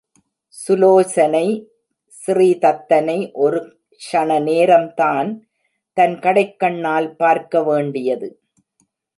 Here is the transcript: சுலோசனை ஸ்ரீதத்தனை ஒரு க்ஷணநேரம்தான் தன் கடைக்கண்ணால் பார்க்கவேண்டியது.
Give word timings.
சுலோசனை 0.53 1.47
ஸ்ரீதத்தனை 2.13 3.17
ஒரு 3.43 3.59
க்ஷணநேரம்தான் 4.01 5.29
தன் 5.97 6.17
கடைக்கண்ணால் 6.19 7.09
பார்க்கவேண்டியது. 7.19 8.29